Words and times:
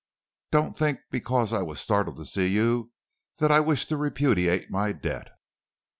Don't 0.49 0.75
think 0.75 0.99
because 1.11 1.53
I 1.53 1.61
was 1.61 1.79
startled 1.79 2.17
to 2.17 2.25
see 2.25 2.47
you 2.47 2.91
that 3.37 3.51
I 3.51 3.59
wish 3.59 3.85
to 3.85 3.97
repudiate 3.97 4.71
my 4.71 4.93
debt. 4.93 5.27